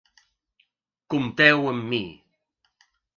Compteu 1.13 1.67
amb 1.73 1.85
mi. 1.91 2.01